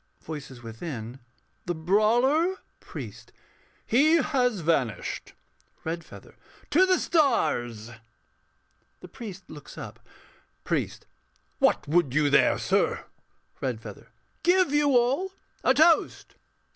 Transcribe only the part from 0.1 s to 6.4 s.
_]VOICES WITHIN. The brawler... PRIEST. He has vanished REDFEATHER.